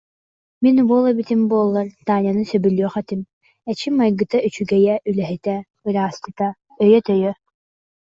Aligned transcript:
«Мин 0.63 0.75
уол 0.89 1.05
эбитим 1.11 1.41
буоллар 1.51 1.87
Таняны 2.07 2.43
сөбүлүөх 2.51 2.95
этим, 3.03 3.21
эчи, 3.71 3.87
майгыта 3.97 4.37
үчүгэйэ, 4.47 4.95
үлэһитэ, 5.09 5.55
ыраасчыта, 5.87 6.45
өйө-төйө 6.83 7.31